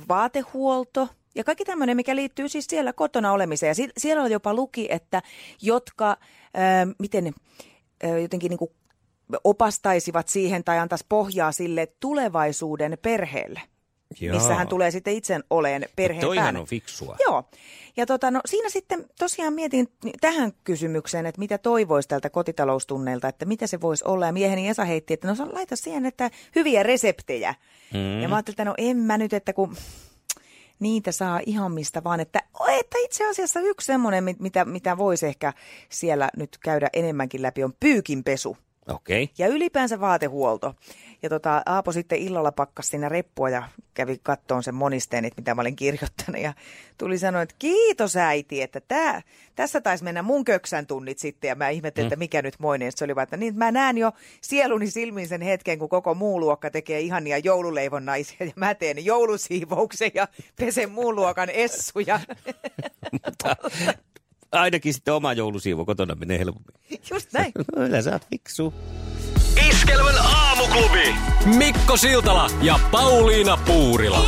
vaatehuolto 0.08 1.08
ja 1.34 1.44
kaikki 1.44 1.64
tämmöinen, 1.64 1.96
mikä 1.96 2.16
liittyy 2.16 2.48
siis 2.48 2.66
siellä 2.68 2.92
kotona 2.92 3.32
olemiseen. 3.32 3.70
Ja 3.70 3.74
si- 3.74 3.92
siellä 3.98 4.28
jopa 4.28 4.54
luki, 4.54 4.86
että 4.90 5.22
jotka, 5.62 6.10
ö, 6.10 6.94
miten 6.98 7.34
ö, 8.04 8.18
jotenkin 8.18 8.50
niin 8.50 8.58
kuin 8.58 8.70
opastaisivat 9.44 10.28
siihen 10.28 10.64
tai 10.64 10.78
antaisi 10.78 11.06
pohjaa 11.08 11.52
sille 11.52 11.86
tulevaisuuden 12.00 12.98
perheelle. 13.02 13.60
Jaa. 14.20 14.34
missä 14.34 14.54
hän 14.54 14.68
tulee 14.68 14.90
sitten 14.90 15.14
itse 15.14 15.40
oleen 15.50 15.86
perheen 15.96 16.20
Toihan 16.20 16.44
päänä. 16.44 16.60
on 16.60 16.66
fiksua. 16.66 17.16
Joo. 17.24 17.44
Ja 17.96 18.06
tota, 18.06 18.30
no, 18.30 18.40
siinä 18.44 18.68
sitten 18.68 19.06
tosiaan 19.18 19.52
mietin 19.52 19.88
tähän 20.20 20.52
kysymykseen, 20.64 21.26
että 21.26 21.38
mitä 21.38 21.58
toivoisi 21.58 22.08
tältä 22.08 22.30
kotitaloustunneilta, 22.30 23.28
että 23.28 23.44
mitä 23.44 23.66
se 23.66 23.80
voisi 23.80 24.04
olla. 24.04 24.26
Ja 24.26 24.32
mieheni 24.32 24.68
Esa 24.68 24.84
heitti, 24.84 25.14
että 25.14 25.28
no 25.28 25.34
laita 25.52 25.76
siihen, 25.76 26.06
että 26.06 26.30
hyviä 26.54 26.82
reseptejä. 26.82 27.54
Mm. 27.94 28.22
Ja 28.22 28.28
mä 28.28 28.34
ajattelin, 28.34 28.54
että 28.54 28.64
no 28.64 28.74
en 28.78 28.96
mä 28.96 29.18
nyt, 29.18 29.32
että 29.32 29.52
kun 29.52 29.76
niitä 30.80 31.12
saa 31.12 31.40
ihan 31.46 31.72
mistä 31.72 32.04
vaan, 32.04 32.20
että, 32.20 32.42
että 32.80 32.98
itse 33.04 33.28
asiassa 33.28 33.60
yksi 33.60 33.86
semmoinen, 33.86 34.24
mitä, 34.38 34.64
mitä 34.64 34.98
voisi 34.98 35.26
ehkä 35.26 35.52
siellä 35.88 36.30
nyt 36.36 36.58
käydä 36.58 36.88
enemmänkin 36.92 37.42
läpi, 37.42 37.64
on 37.64 37.74
pyykinpesu. 37.80 38.56
Okei. 38.88 39.22
Okay. 39.22 39.34
Ja 39.38 39.48
ylipäänsä 39.48 40.00
vaatehuolto. 40.00 40.74
Ja 41.22 41.28
tota, 41.28 41.62
Aapo 41.66 41.92
sitten 41.92 42.18
illalla 42.18 42.52
pakkasi 42.52 42.88
siinä 42.88 43.08
reppua 43.08 43.50
ja 43.50 43.62
kävi 43.94 44.20
kattoon 44.22 44.62
sen 44.62 44.74
monisteen, 44.74 45.24
että 45.24 45.40
mitä 45.40 45.54
mä 45.54 45.60
olin 45.60 45.76
kirjoittanut. 45.76 46.42
Ja 46.42 46.54
tuli 46.98 47.18
sanoa, 47.18 47.42
että 47.42 47.54
kiitos 47.58 48.16
äiti, 48.16 48.62
että 48.62 48.80
tää, 48.80 49.22
tässä 49.54 49.80
taisi 49.80 50.04
mennä 50.04 50.22
mun 50.22 50.44
köksän 50.44 50.86
tunnit 50.86 51.18
sitten. 51.18 51.48
Ja 51.48 51.54
mä 51.54 51.68
ihmettelin, 51.68 52.06
että 52.06 52.16
mikä 52.16 52.42
nyt 52.42 52.54
moinen. 52.58 52.92
Se 52.94 53.04
oli 53.04 53.14
vaan, 53.14 53.22
että 53.22 53.36
niin, 53.36 53.56
mä 53.56 53.72
näen 53.72 53.98
jo 53.98 54.12
sieluni 54.40 54.90
silmin 54.90 55.28
sen 55.28 55.40
hetken, 55.40 55.78
kun 55.78 55.88
koko 55.88 56.14
muu 56.14 56.40
luokka 56.40 56.70
tekee 56.70 57.00
ihania 57.00 57.38
joululeivonnaisia. 57.38 58.36
Ja 58.40 58.52
mä 58.56 58.74
teen 58.74 59.04
joulusiivouksen 59.04 60.10
ja 60.14 60.28
pesen 60.56 60.90
muun 60.90 61.16
luokan 61.16 61.50
essuja. 61.50 62.20
Mutta 63.12 63.56
ainakin 64.52 64.94
sitten 64.94 65.14
oma 65.14 65.32
joulusiivo 65.32 65.84
kotona 65.84 66.14
menee 66.14 66.38
helpommin. 66.38 66.74
Just 67.10 67.32
näin. 67.32 67.52
No, 67.76 67.84
Ylä 67.84 68.02
sä 68.02 68.12
oot 68.12 68.26
fiksu. 68.30 68.74
Iskelmän 69.68 70.14
aamuklubi. 70.72 71.14
Mikko 71.56 71.96
Siltala 71.96 72.50
ja 72.62 72.78
Pauliina 72.90 73.56
Puurila. 73.56 74.24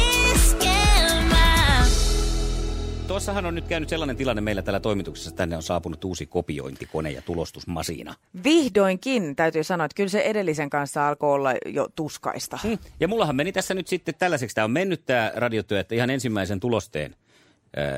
Tuossahan 3.07 3.47
on 3.47 3.55
nyt 3.55 3.69
käynyt 3.69 3.89
sellainen 3.89 4.17
tilanne 4.17 4.43
meillä 4.43 4.63
täällä 4.63 4.81
toimituksessa, 4.81 5.29
että 5.29 5.37
tänne 5.37 5.57
on 5.57 5.63
saapunut 5.63 6.05
uusi 6.05 6.27
kopiointikone 6.27 7.11
ja 7.11 7.23
tulostusmasina. 7.23 8.15
Vihdoinkin 8.45 9.37
täytyy 9.37 9.65
sanoa, 9.65 9.85
että 9.85 9.97
kyllä 9.97 10.09
se 10.09 10.21
edellisen 10.21 10.71
kanssa 10.71 11.09
alkoi 11.09 11.35
olla 11.35 11.51
jo 11.67 11.89
tuskaista. 11.97 12.59
Mm. 12.65 12.79
Ja 13.01 13.09
mullahan 13.09 13.37
meni 13.37 13.53
tässä 13.53 13.75
nyt 13.75 13.89
sitten 13.89 14.15
tällaiseksi, 14.19 14.55
tämä 14.55 14.65
on 14.65 14.71
mennyt 14.71 15.05
tämä 15.07 15.33
radiotyö, 15.35 15.81
että 15.81 15.95
ihan 15.95 16.11
ensimmäisen 16.11 16.61
tulosteen 16.61 17.17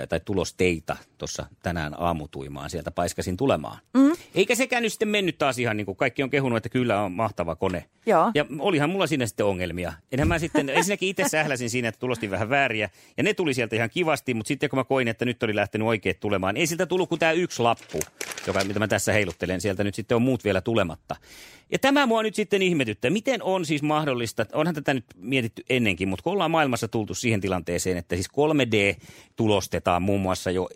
tai 0.09 0.21
tulosteita 0.25 0.97
tuossa 1.19 1.47
tänään 1.63 1.95
aamutuimaan 1.99 2.71
sieltä 2.71 2.91
paiskasin 2.91 3.37
tulemaan. 3.37 3.79
Mm. 3.95 4.13
Eikä 4.35 4.55
sekään 4.55 4.83
nyt 4.83 4.93
sitten 4.93 5.09
mennyt 5.09 5.39
taas 5.39 5.59
ihan 5.59 5.77
niin 5.77 5.85
kuin 5.85 5.97
kaikki 5.97 6.23
on 6.23 6.31
kehunut, 6.31 6.57
että 6.57 6.69
kyllä 6.69 7.03
on 7.03 7.13
mahtava 7.13 7.57
kone. 7.57 7.85
Joo. 8.07 8.31
Ja 8.35 8.47
olihan 8.59 8.91
mulla 8.91 9.07
siinä 9.07 9.27
sitten 9.27 9.47
ongelmia. 9.47 9.93
Enhän 10.13 10.29
mä 10.29 10.39
sitten, 10.39 10.71
ensinnäkin 10.77 11.09
itse 11.09 11.29
sähläsin 11.29 11.71
siinä, 11.71 11.89
että 11.89 11.99
tulostin 11.99 12.31
vähän 12.31 12.51
vääriä. 12.51 12.91
Ja 13.17 13.23
ne 13.23 13.35
tuli 13.35 13.55
sieltä 13.55 13.77
ihan 13.77 13.91
kivasti, 13.91 14.35
mutta 14.35 14.49
sitten 14.49 14.71
kun 14.71 14.79
mä 14.79 14.85
koin, 14.85 15.09
että 15.09 15.25
nyt 15.25 15.43
oli 15.43 15.55
lähtenyt 15.55 15.89
oikeet 15.89 16.21
tulemaan, 16.21 16.57
ei 16.57 16.67
siltä 16.67 16.87
tullut 16.87 17.09
kuin 17.09 17.19
tämä 17.19 17.33
yksi 17.33 17.63
lappu, 17.63 18.01
joka, 18.47 18.65
mitä 18.65 18.79
mä 18.79 18.89
tässä 18.89 19.13
heiluttelen. 19.13 19.61
Sieltä 19.61 19.85
nyt 19.85 19.95
sitten 19.95 20.17
on 20.17 20.23
muut 20.23 20.45
vielä 20.45 20.61
tulematta. 20.61 21.17
Ja 21.73 21.79
tämä 21.79 22.07
mua 22.07 22.23
nyt 22.23 22.35
sitten 22.35 22.63
ihmetyttää. 22.63 23.11
Miten 23.11 23.43
on 23.43 23.67
siis 23.67 23.83
mahdollista, 23.83 24.47
onhan 24.53 24.75
tätä 24.75 24.95
nyt 24.95 25.05
mietitty 25.17 25.65
ennenkin, 25.71 26.09
mutta 26.09 26.23
kun 26.23 26.33
ollaan 26.33 26.51
maailmassa 26.51 26.89
tultu 26.89 27.15
siihen 27.15 27.41
tilanteeseen, 27.41 27.97
että 27.97 28.17
siis 28.17 28.29
3D 28.31 29.01
tulostetaan 29.37 30.03
muun 30.03 30.21
muassa 30.21 30.51
jo 30.51 30.69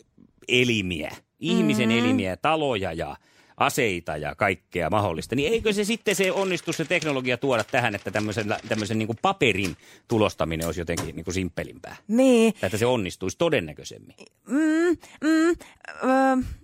elimiä, 0.49 1.11
ihmisen 1.41 1.89
mm-hmm. 1.89 2.05
elimiä, 2.05 2.37
taloja 2.37 2.93
ja 2.93 3.17
aseita 3.61 4.17
ja 4.17 4.35
kaikkea 4.35 4.91
mahdollista, 4.91 5.37
niin 5.37 5.53
eikö 5.53 5.73
se 5.73 5.85
sitten 5.85 6.15
se 6.15 6.33
onnistu 6.33 6.73
se 6.73 6.85
teknologia 6.85 7.37
tuoda 7.37 7.65
tähän, 7.65 7.95
että 7.95 8.11
tämmöisen, 8.11 8.57
tämmöisen 8.69 8.99
niin 8.99 9.07
kuin 9.07 9.19
paperin 9.23 9.77
tulostaminen 10.09 10.67
olisi 10.67 10.81
jotenkin 10.81 11.17
niin 11.17 11.25
kuin 11.25 11.35
simppelimpää? 11.35 11.97
Niin. 12.09 12.53
Tai 12.53 12.67
että 12.67 12.79
se 12.79 12.87
onnistuisi 12.87 13.39
todennäköisemmin. 13.39 14.17
Mm, 14.47 14.97
mm, 15.25 15.51
ö, 15.51 15.57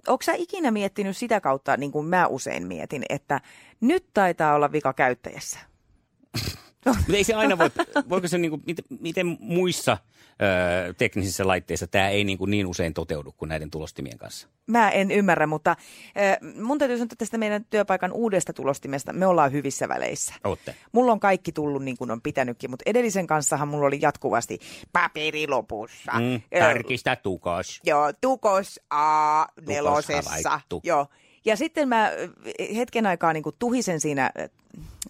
onko 0.07 0.23
sä 0.23 0.33
ikinä 0.35 0.71
miettinyt 0.71 1.17
sitä 1.17 1.41
kautta, 1.41 1.77
niin 1.77 1.93
kuin 1.93 2.07
mä 2.07 2.27
usein 2.27 2.67
mietin, 2.67 3.03
että 3.09 3.41
nyt 3.81 4.05
taitaa 4.15 4.55
olla 4.55 4.73
vika 4.73 4.93
käyttäjässä? 4.93 5.59
Mutta 6.97 7.17
ei 7.17 7.25
se 7.25 7.35
aina 7.35 7.59
voi, 7.59 7.71
voiko 8.09 8.29
se 8.29 8.39
niin 8.39 8.51
kuin, 8.51 8.63
miten, 8.67 8.85
miten 9.01 9.37
muissa 9.41 9.99
ö, 10.89 10.95
teknisissä 10.95 11.47
laitteissa 11.47 11.87
tämä 11.87 12.09
ei 12.09 12.25
niin, 12.25 12.39
kuin 12.39 12.51
niin 12.51 12.67
usein 12.67 12.95
toteudu 12.95 13.33
kuin 13.33 13.49
näiden 13.49 13.71
tulostimien 13.71 14.19
kanssa? 14.19 14.49
Mä 14.67 14.91
en 14.91 15.11
ymmärrä, 15.11 15.47
mutta 15.47 15.77
ö, 16.51 16.61
mun 16.63 16.79
täytyy 16.79 16.99
sanoa 16.99 17.09
tästä 17.19 17.39
meidän 17.39 17.65
työpaikan 17.71 18.13
uudesta 18.13 18.53
tulostimesta. 18.53 19.13
Me 19.13 19.27
ollaan 19.27 19.53
hyvissä 19.53 19.89
väleissä. 19.89 20.35
Ootte. 20.45 20.75
Mulla 20.93 21.13
on 21.13 21.21
kaikki 21.21 21.53
tullut 21.53 21.85
niin 21.85 21.97
kuin 21.97 22.11
on 22.11 22.23
pitänytkin, 22.23 22.71
mutta 22.71 22.83
edellisen 22.87 23.27
kanssahan 23.27 23.69
mulla 23.69 23.87
oli 23.87 23.99
jatkuvasti 24.03 24.59
paperi 24.93 25.47
lopussa. 25.49 26.13
Mm, 26.13 26.59
tarkista 26.61 27.17
tukos. 27.17 27.81
Joo, 27.85 28.13
tukos 28.21 28.81
A 28.91 29.45
nelosessa. 29.67 30.61
Joo. 30.85 31.07
Ja 31.47 31.57
sitten 31.57 31.89
mä 31.89 32.09
ö, 32.09 32.29
hetken 32.77 33.07
aikaa 33.07 33.33
niin 33.33 33.43
kuin 33.43 33.57
tuhisen 33.59 34.01
siinä, 34.01 34.31
ö, 34.39 34.49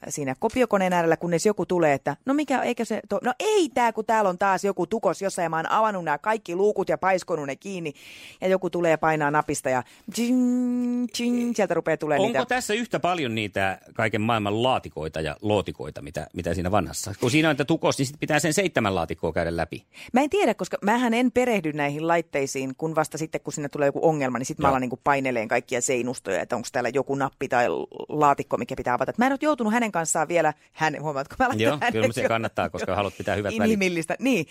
siinä 0.08 0.34
kopiokoneen 0.38 0.92
äärellä, 0.92 1.16
kunnes 1.16 1.46
joku 1.46 1.66
tulee, 1.66 1.92
että 1.92 2.16
no 2.26 2.34
mikä, 2.34 2.62
eikö 2.62 2.84
se, 2.84 3.00
to... 3.08 3.20
no 3.24 3.32
ei 3.38 3.68
tää, 3.74 3.92
kun 3.92 4.04
täällä 4.04 4.30
on 4.30 4.38
taas 4.38 4.64
joku 4.64 4.86
tukos 4.86 5.22
jossain, 5.22 5.44
ja 5.44 5.50
mä 5.50 5.56
oon 5.56 5.70
avannut 5.70 6.04
nämä 6.04 6.18
kaikki 6.18 6.56
luukut 6.56 6.88
ja 6.88 6.98
paiskonut 6.98 7.46
ne 7.46 7.56
kiinni, 7.56 7.92
ja 8.40 8.48
joku 8.48 8.70
tulee 8.70 8.90
ja 8.90 8.98
painaa 8.98 9.30
napista, 9.30 9.70
ja 9.70 9.82
tsching, 10.10 11.56
sieltä 11.56 11.74
rupeaa 11.74 11.96
tulemaan 11.96 12.26
Onko 12.26 12.38
niitä. 12.38 12.54
tässä 12.54 12.74
yhtä 12.74 13.00
paljon 13.00 13.34
niitä 13.34 13.78
kaiken 13.94 14.20
maailman 14.20 14.62
laatikoita 14.62 15.20
ja 15.20 15.36
lootikoita, 15.42 16.02
mitä, 16.02 16.26
mitä 16.32 16.54
siinä 16.54 16.70
vanhassa? 16.70 17.14
Kun 17.20 17.30
siinä 17.30 17.48
on, 17.48 17.52
että 17.52 17.64
tukos, 17.64 17.98
niin 17.98 18.06
sitten 18.06 18.20
pitää 18.20 18.38
sen 18.38 18.54
seitsemän 18.54 18.94
laatikkoa 18.94 19.32
käydä 19.32 19.56
läpi. 19.56 19.84
Mä 20.12 20.20
en 20.20 20.30
tiedä, 20.30 20.54
koska 20.54 20.76
mähän 20.82 21.14
en 21.14 21.32
perehdy 21.32 21.72
näihin 21.72 22.08
laitteisiin, 22.08 22.74
kun 22.76 22.94
vasta 22.94 23.18
sitten, 23.18 23.40
kun 23.40 23.52
sinne 23.52 23.68
tulee 23.68 23.86
joku 23.86 24.08
ongelma, 24.08 24.38
niin 24.38 24.46
sitten 24.46 24.64
mä 24.64 24.68
alan 24.68 24.80
niin 24.80 24.90
paineleen 25.04 25.48
kaikkia 25.48 25.80
seinustoja, 26.26 26.42
että 26.42 26.56
onko 26.56 26.68
täällä 26.72 26.88
joku 26.94 27.14
nappi 27.14 27.48
tai 27.48 27.66
laatikko, 28.08 28.56
mikä 28.56 28.76
pitää 28.76 28.94
avata. 28.94 29.10
Et 29.10 29.18
Mä 29.18 29.26
en 29.26 29.32
ole 29.32 29.38
joutunut 29.42 29.72
hänen 29.72 29.92
kanssaan 29.92 30.28
vielä, 30.28 30.52
hän, 30.72 30.96
huomaatko, 31.00 31.34
mä 31.38 31.48
laitan 31.48 31.60
Joo, 31.60 31.78
kyllä 31.92 32.12
se 32.12 32.22
jo- 32.22 32.28
kannattaa, 32.28 32.70
koska 32.70 32.96
haluat 32.96 33.16
pitää 33.18 33.36
hyvät 33.36 33.50
välit. 33.50 33.72
Inhimillistä, 33.72 34.16
niin. 34.18 34.46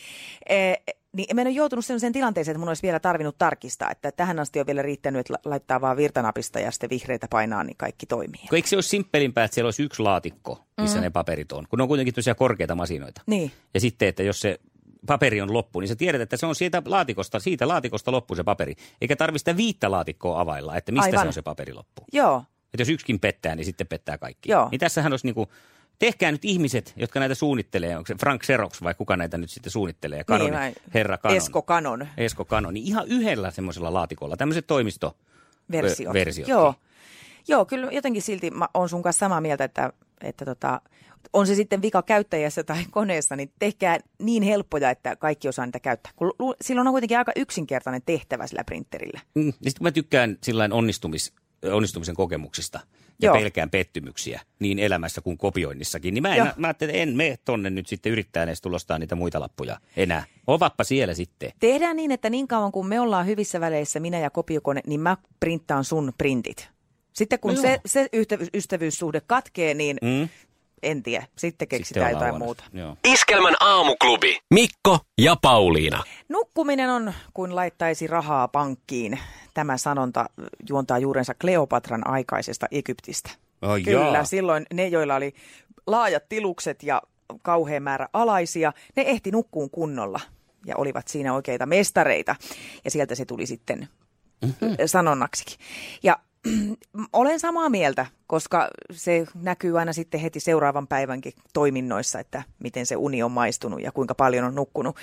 E, 0.49 0.73
niin 1.13 1.35
mä 1.35 1.41
en 1.41 1.47
ole 1.47 1.55
joutunut 1.55 1.85
sellaiseen 1.85 2.13
tilanteeseen, 2.13 2.53
että 2.53 2.59
mun 2.59 2.67
olisi 2.67 2.83
vielä 2.83 2.99
tarvinnut 2.99 3.37
tarkistaa, 3.37 3.91
että 3.91 4.11
tähän 4.11 4.39
asti 4.39 4.59
on 4.59 4.67
vielä 4.67 4.81
riittänyt, 4.81 5.19
että 5.19 5.33
la- 5.33 5.51
laittaa 5.51 5.81
vaan 5.81 5.97
virtanapista 5.97 6.59
ja 6.59 6.71
sitten 6.71 6.89
vihreitä 6.89 7.27
painaa, 7.29 7.63
niin 7.63 7.77
kaikki 7.77 8.05
toimii. 8.05 8.41
Kun 8.49 8.55
eikö 8.55 8.67
se 8.67 8.77
olisi 8.77 8.89
simppelimpää, 8.89 9.43
että 9.43 9.55
siellä 9.55 9.67
olisi 9.67 9.83
yksi 9.83 10.01
laatikko, 10.01 10.65
missä 10.81 10.97
mm. 10.97 11.01
ne 11.03 11.09
paperit 11.09 11.51
on, 11.51 11.65
kun 11.69 11.79
ne 11.79 11.83
on 11.83 11.87
kuitenkin 11.87 12.13
tosiaan 12.13 12.37
korkeita 12.37 12.75
masinoita. 12.75 13.21
Niin. 13.25 13.51
Ja 13.73 13.79
sitten, 13.79 14.07
että 14.07 14.23
jos 14.23 14.39
se 14.39 14.59
paperi 15.05 15.41
on 15.41 15.53
loppu, 15.53 15.79
niin 15.79 15.87
sä 15.87 15.95
tiedät, 15.95 16.21
että 16.21 16.37
se 16.37 16.45
on 16.45 16.55
siitä 16.55 16.81
laatikosta, 16.85 17.39
siitä 17.39 17.67
laatikosta 17.67 18.11
loppu 18.11 18.35
se 18.35 18.43
paperi. 18.43 18.75
Eikä 19.01 19.15
tarvitse 19.15 19.41
sitä 19.41 19.57
viittä 19.57 19.91
laatikkoa 19.91 20.41
availla, 20.41 20.75
että 20.77 20.91
mistä 20.91 21.05
Aivan. 21.05 21.21
se 21.21 21.27
on 21.27 21.33
se 21.33 21.41
paperi 21.41 21.73
loppu. 21.73 22.05
Joo, 22.13 22.43
Että 22.73 22.81
jos 22.81 22.89
yksikin 22.89 23.19
pettää, 23.19 23.55
niin 23.55 23.65
sitten 23.65 23.87
pettää 23.87 24.17
kaikki. 24.17 24.51
Joo. 24.51 24.67
Niin 24.71 24.79
tässähän 24.79 25.13
olisi 25.13 25.27
niin 25.27 25.35
kuin, 25.35 25.49
tehkää 25.99 26.31
nyt 26.31 26.45
ihmiset, 26.45 26.93
jotka 26.95 27.19
näitä 27.19 27.35
suunnittelee, 27.35 27.97
onko 27.97 28.07
se 28.07 28.15
Frank 28.15 28.43
Xerox 28.43 28.83
vai 28.83 28.93
kuka 28.93 29.17
näitä 29.17 29.37
nyt 29.37 29.49
sitten 29.49 29.71
suunnittelee, 29.71 30.23
Canon, 30.23 30.51
vai- 30.53 30.73
herra 30.93 31.17
Canon. 31.17 31.37
Esko 31.37 31.61
Kanon 31.61 32.07
Esko 32.17 32.45
Canon, 32.45 32.73
niin 32.73 32.85
ihan 32.87 33.07
yhdellä 33.07 33.51
semmoisella 33.51 33.93
laatikolla, 33.93 34.37
tämmöiset 34.37 34.67
toimisto 34.67 35.17
versiot. 35.71 36.09
Ö, 36.09 36.13
versiotkin. 36.13 36.51
Joo. 36.51 36.75
Joo, 37.47 37.65
kyllä 37.65 37.91
jotenkin 37.91 38.21
silti 38.21 38.51
mä 38.51 38.67
oon 38.73 38.89
sun 38.89 39.03
kanssa 39.03 39.19
samaa 39.19 39.41
mieltä, 39.41 39.63
että, 39.63 39.93
että 40.25 40.45
tota, 40.45 40.81
on 41.33 41.47
se 41.47 41.55
sitten 41.55 41.81
vika 41.81 42.01
käyttäjässä 42.01 42.63
tai 42.63 42.85
koneessa, 42.91 43.35
niin 43.35 43.51
tehkää 43.59 43.99
niin 44.19 44.43
helppoja, 44.43 44.89
että 44.89 45.15
kaikki 45.15 45.47
osaa 45.47 45.65
niitä 45.65 45.79
käyttää. 45.79 46.11
Kun 46.15 46.33
lu- 46.39 46.55
silloin 46.61 46.87
on 46.87 46.93
kuitenkin 46.93 47.17
aika 47.17 47.31
yksinkertainen 47.35 48.01
tehtävä 48.05 48.47
sillä 48.47 48.63
printerillä. 48.63 49.19
Mm, 49.35 49.41
niin 49.41 49.53
sitten 49.53 49.77
kun 49.77 49.85
mä 49.85 49.91
tykkään 49.91 50.37
sillain 50.43 50.73
onnistumis, 50.73 51.33
onnistumisen 51.71 52.15
kokemuksista 52.15 52.79
ja 53.21 53.27
Joo. 53.27 53.35
pelkään 53.35 53.69
pettymyksiä 53.69 54.41
niin 54.59 54.79
elämässä 54.79 55.21
kuin 55.21 55.37
kopioinnissakin, 55.37 56.13
niin 56.13 56.21
mä, 56.21 56.35
Joo. 56.35 56.47
en, 56.47 56.53
mä 56.57 56.67
ajattelin, 56.67 56.95
että 56.95 57.03
en 57.03 57.15
mene 57.15 57.37
tonne 57.45 57.69
nyt 57.69 57.87
sitten 57.87 58.11
yrittää 58.11 58.43
edes 58.43 58.61
tulostaa 58.61 58.99
niitä 58.99 59.15
muita 59.15 59.39
lappuja 59.39 59.77
enää. 59.97 60.23
Ovappa 60.47 60.83
siellä 60.83 61.13
sitten. 61.13 61.51
Tehdään 61.59 61.95
niin, 61.95 62.11
että 62.11 62.29
niin 62.29 62.47
kauan 62.47 62.71
kuin 62.71 62.87
me 62.87 62.99
ollaan 62.99 63.25
hyvissä 63.25 63.59
väleissä, 63.59 63.99
minä 63.99 64.19
ja 64.19 64.29
kopiokone, 64.29 64.81
niin 64.87 64.99
mä 64.99 65.17
printtaan 65.39 65.83
sun 65.83 66.13
printit. 66.17 66.74
Sitten 67.15 67.39
kun 67.39 67.53
No 67.55 67.61
se, 67.61 67.81
se 67.85 68.09
ystävyys, 68.13 68.49
ystävyyssuhde 68.53 69.21
katkee, 69.27 69.73
niin 69.73 69.97
mm. 70.01 70.29
En 70.83 71.03
tiedä. 71.03 71.21
Sitten 71.21 71.39
Sitten 71.39 71.67
keksitään 71.67 72.07
ollaan 72.07 72.25
jotain 72.27 72.43
muuta. 72.43 72.63
Joo. 72.73 72.97
Iskelmän 73.05 73.55
aamuklubi. 73.59 74.39
Mikko 74.53 74.99
ja 75.17 75.35
Pauliina. 75.41 76.03
Nukkuminen 76.29 76.89
on 76.89 77.13
kuin 77.33 77.55
laittaisi 77.55 78.07
rahaa 78.07 78.47
pankkiin. 78.47 79.19
Tämä 79.53 79.77
sanonta 79.77 80.29
juontaa 80.69 80.99
juurensa 80.99 81.33
Kleopatran 81.33 82.07
aikaisesta 82.07 82.67
Egyptistä. 82.71 83.29
Ai 83.61 83.81
Kyllä, 83.81 84.13
jaa. 84.13 84.25
silloin 84.25 84.65
ne, 84.73 84.87
joilla 84.87 85.15
oli 85.15 85.33
laajat 85.87 86.29
tilukset 86.29 86.83
ja 86.83 87.01
kauhean 87.41 87.83
määrä 87.83 88.09
alaisia, 88.13 88.73
ne 88.95 89.03
ehti 89.07 89.31
nukkuun 89.31 89.69
kunnolla 89.69 90.19
ja 90.65 90.75
olivat 90.77 91.07
siinä 91.07 91.33
oikeita 91.33 91.65
mestareita. 91.65 92.35
Ja 92.85 92.91
sieltä 92.91 93.15
se 93.15 93.25
tuli 93.25 93.45
sitten 93.45 93.87
mm-hmm. 94.41 94.75
sanonnaksikin. 94.85 95.57
Ja 96.03 96.19
olen 97.13 97.39
samaa 97.39 97.69
mieltä, 97.69 98.05
koska 98.27 98.69
se 98.91 99.25
näkyy 99.35 99.79
aina 99.79 99.93
sitten 99.93 100.19
heti 100.19 100.39
seuraavan 100.39 100.87
päivänkin 100.87 101.33
toiminnoissa, 101.53 102.19
että 102.19 102.43
miten 102.59 102.85
se 102.85 102.95
uni 102.95 103.23
on 103.23 103.31
maistunut 103.31 103.81
ja 103.81 103.91
kuinka 103.91 104.15
paljon 104.15 104.45
on 104.45 104.55
nukkunut. 104.55 104.95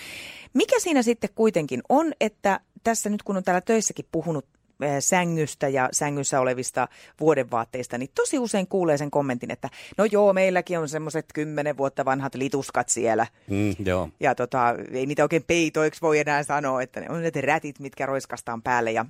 Mikä 0.55 0.81
siinä 0.81 1.03
sitten 1.03 1.31
kuitenkin 1.35 1.83
on, 1.89 2.13
että 2.21 2.61
tässä 2.85 3.11
nyt 3.11 3.23
kun 3.23 3.37
on 3.37 3.45
täällä 3.45 3.61
töissäkin 3.61 4.05
puhunut 4.13 4.47
eh, 4.83 4.97
sängystä 5.01 5.69
ja 5.69 5.89
sängyssä 5.93 6.41
olevista 6.41 6.89
vuodenvaatteista, 7.21 7.99
niin 7.99 8.11
tosi 8.15 8.39
usein 8.39 8.67
kuulee 8.67 8.99
sen 8.99 9.11
kommentin, 9.11 9.51
että 9.51 9.71
no 9.99 10.05
joo, 10.05 10.33
meilläkin 10.33 10.79
on 10.79 10.89
semmoiset 10.89 11.27
kymmenen 11.35 11.77
vuotta 11.77 12.05
vanhat 12.05 12.35
lituskat 12.35 12.89
siellä. 12.89 13.27
Mm, 13.51 13.75
joo. 13.85 14.09
Ja 14.21 14.35
tota, 14.35 14.75
ei 14.93 15.07
niitä 15.07 15.23
oikein 15.23 15.45
peitoiksi 15.45 16.01
voi 16.01 16.19
enää 16.19 16.43
sanoa, 16.43 16.83
että 16.83 17.01
ne 17.01 17.07
on 17.11 17.23
ne 17.23 17.41
rätit, 17.41 17.79
mitkä 17.79 18.07
roiskastaan 18.07 18.63
päälle. 18.63 18.93
Ja 18.93 19.07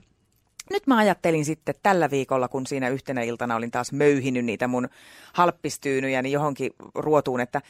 nyt 0.73 0.87
mä 0.87 0.97
ajattelin 0.97 1.45
sitten 1.45 1.75
tällä 1.83 2.11
viikolla, 2.11 2.49
kun 2.49 2.67
siinä 2.67 2.89
yhtenä 2.89 3.23
iltana 3.23 3.57
olin 3.57 3.71
taas 3.71 3.93
möyhinyt 3.93 4.45
niitä 4.45 4.69
mun 4.69 4.89
halppistyynyjä 5.33 6.23
niin 6.23 6.33
johonkin 6.33 6.71
ruotuun, 6.95 7.41
että 7.41 7.61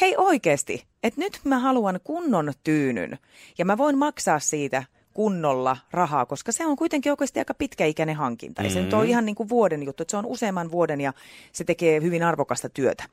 hei 0.00 0.14
oikeasti, 0.16 0.84
että 1.02 1.20
nyt 1.20 1.40
mä 1.44 1.58
haluan 1.58 2.00
kunnon 2.04 2.52
tyynyn 2.64 3.18
ja 3.58 3.64
mä 3.64 3.78
voin 3.78 3.98
maksaa 3.98 4.38
siitä 4.38 4.84
kunnolla 5.14 5.76
rahaa, 5.90 6.26
koska 6.26 6.52
se 6.52 6.66
on 6.66 6.76
kuitenkin 6.76 7.12
oikeasti 7.12 7.38
aika 7.38 7.54
pitkäikäinen 7.54 8.16
hankinta. 8.16 8.62
Mm-hmm. 8.62 8.74
se 8.74 8.82
nyt 8.82 8.94
on 8.94 9.06
ihan 9.06 9.24
niin 9.24 9.34
kuin 9.34 9.48
vuoden 9.48 9.82
juttu, 9.82 10.02
että 10.02 10.10
se 10.10 10.16
on 10.16 10.26
useamman 10.26 10.70
vuoden 10.70 11.00
ja 11.00 11.12
se 11.52 11.64
tekee 11.64 12.02
hyvin 12.02 12.22
arvokasta 12.22 12.68
työtä. 12.68 13.04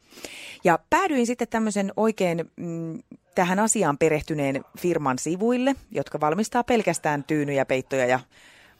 Ja 0.63 0.79
päädyin 0.89 1.27
sitten 1.27 1.47
tämmöisen 1.47 1.93
oikein 1.97 2.51
mm, 2.55 2.99
tähän 3.35 3.59
asiaan 3.59 3.97
perehtyneen 3.97 4.65
firman 4.79 5.19
sivuille, 5.19 5.75
jotka 5.91 6.19
valmistaa 6.19 6.63
pelkästään 6.63 7.23
tyynyjä, 7.23 7.65
peittoja 7.65 8.05
ja 8.05 8.19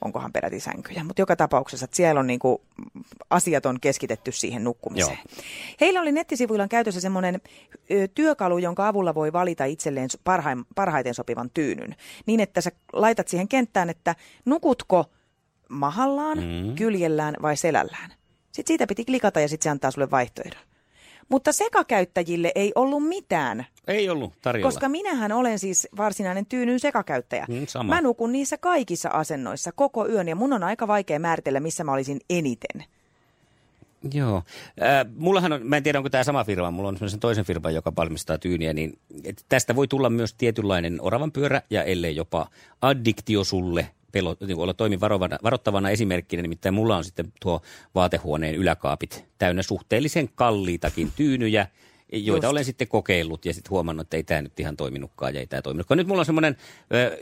onkohan 0.06 0.34
peräti 0.34 0.60
sänkyjä. 0.60 1.04
Mutta 1.04 1.22
joka 1.22 1.36
tapauksessa, 1.36 1.84
että 1.84 1.98
siellä 1.98 2.20
on 2.20 2.28
niinku, 2.28 2.62
asiat 3.30 3.66
on 3.66 3.80
keskitetty 3.80 4.32
siihen 4.32 4.64
nukkumiseen. 4.64 5.20
Joo. 5.26 5.44
Heillä 5.82 6.02
oli 6.02 6.12
nettisivuillaan 6.12 6.70
käytössä 6.70 7.02
semmoinen 7.02 7.42
työkalu, 8.16 8.58
jonka 8.58 8.88
avulla 8.88 9.16
voi 9.16 9.34
valita 9.34 9.66
itselleen 9.66 10.10
parhaim, 10.24 10.66
parhaiten 10.76 11.14
sopivan 11.14 11.50
tyynyn. 11.54 11.96
Niin, 12.26 12.40
että 12.40 12.62
sä 12.62 12.72
laitat 12.94 13.28
siihen 13.28 13.48
kenttään, 13.48 13.90
että 13.90 14.16
nukutko 14.46 15.06
mahallaan, 15.70 16.38
mm. 16.38 16.76
kyljellään 16.76 17.36
vai 17.42 17.58
selällään. 17.58 18.14
Sitten 18.52 18.68
siitä 18.68 18.88
piti 18.88 19.06
klikata 19.06 19.40
ja 19.40 19.48
sitten 19.48 19.64
se 19.64 19.70
antaa 19.70 19.92
sulle 19.92 20.12
vaihtoehdon. 20.12 20.62
Mutta 21.30 21.52
sekakäyttäjille 21.52 22.52
ei 22.56 22.72
ollut 22.76 23.08
mitään. 23.08 23.66
Ei 23.88 24.10
ollut 24.10 24.34
tarjolla. 24.42 24.72
Koska 24.72 24.90
minähän 24.90 25.32
olen 25.32 25.60
siis 25.60 25.88
varsinainen 25.98 26.46
tyynyn 26.46 26.80
sekakäyttäjä. 26.80 27.46
Mm, 27.50 27.68
sama. 27.68 27.96
Mä 27.96 28.02
nukun 28.02 28.32
niissä 28.32 28.58
kaikissa 28.58 29.10
asennoissa 29.10 29.72
koko 29.72 30.08
yön 30.08 30.28
ja 30.28 30.36
mun 30.36 30.54
on 30.54 30.64
aika 30.64 30.88
vaikea 30.88 31.20
määritellä, 31.20 31.60
missä 31.60 31.84
mä 31.84 31.94
olisin 31.94 32.20
eniten. 32.30 32.84
Joo. 34.14 34.44
Äh, 34.82 35.06
mullahan 35.16 35.54
on, 35.54 35.62
mä 35.64 35.78
en 35.78 35.84
tiedä 35.84 36.00
onko 36.00 36.10
tämä 36.10 36.24
sama 36.24 36.44
firma, 36.44 36.72
mulla 36.72 36.90
on 36.90 36.98
sellaisen 36.98 37.20
toisen 37.20 37.46
firman, 37.46 37.74
joka 37.74 37.96
valmistaa 37.98 38.38
tyyniä, 38.38 38.74
niin 38.74 39.00
tästä 39.50 39.76
voi 39.76 39.88
tulla 39.88 40.10
myös 40.10 40.34
tietynlainen 40.34 40.98
oravan 41.02 41.32
pyörä 41.32 41.62
ja 41.70 41.84
ellei 41.84 42.16
jopa 42.16 42.48
addiktio 42.82 43.44
sulle 43.44 43.90
pelo, 44.12 44.36
niin 44.48 44.58
olla 44.58 44.74
toimin 44.74 45.00
varovana, 45.00 45.38
varoittavana 45.44 45.90
esimerkkinä, 45.90 46.42
nimittäin 46.42 46.76
mulla 46.76 46.98
on 46.98 47.04
sitten 47.04 47.34
tuo 47.42 47.62
vaatehuoneen 47.96 48.56
yläkaapit 48.56 49.26
täynnä 49.38 49.64
suhteellisen 49.64 50.30
kalliitakin 50.36 51.12
tyynyjä, 51.16 51.68
joita 52.12 52.46
Just. 52.46 52.52
olen 52.52 52.66
sitten 52.66 52.88
kokeillut 52.88 53.46
ja 53.46 53.54
sitten 53.54 53.70
huomannut, 53.70 54.06
että 54.06 54.18
ei 54.18 54.24
tämä 54.24 54.42
nyt 54.42 54.60
ihan 54.60 54.78
toiminutkaan 54.78 55.34
ja 55.34 55.40
ei 55.40 55.48
tämä 55.48 55.62
toiminutkaan. 55.62 55.98
Nyt 55.98 56.08
mulla 56.08 56.22
on 56.22 56.26
semmoinen 56.26 56.58